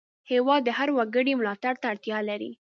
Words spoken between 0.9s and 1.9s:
وګړي ملاتړ ته